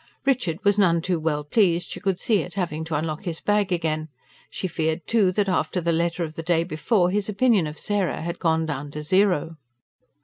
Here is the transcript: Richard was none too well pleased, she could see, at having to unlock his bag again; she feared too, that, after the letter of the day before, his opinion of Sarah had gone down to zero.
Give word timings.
Richard 0.25 0.57
was 0.63 0.79
none 0.79 0.99
too 1.03 1.19
well 1.19 1.43
pleased, 1.43 1.91
she 1.91 1.99
could 1.99 2.19
see, 2.19 2.41
at 2.41 2.55
having 2.55 2.83
to 2.85 2.95
unlock 2.95 3.25
his 3.25 3.39
bag 3.39 3.71
again; 3.71 4.09
she 4.49 4.67
feared 4.67 5.05
too, 5.05 5.31
that, 5.33 5.47
after 5.47 5.79
the 5.79 5.91
letter 5.91 6.23
of 6.23 6.33
the 6.33 6.41
day 6.41 6.63
before, 6.63 7.11
his 7.11 7.29
opinion 7.29 7.67
of 7.67 7.77
Sarah 7.77 8.23
had 8.23 8.39
gone 8.39 8.65
down 8.65 8.89
to 8.93 9.03
zero. 9.03 9.57